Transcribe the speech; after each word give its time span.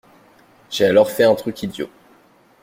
J’ai 0.71 0.85
alors 0.85 1.11
fait 1.11 1.25
un 1.25 1.35
truc 1.35 1.61
idiot. 1.61 1.87